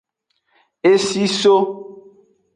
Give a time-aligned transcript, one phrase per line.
[0.91, 1.55] Esi so.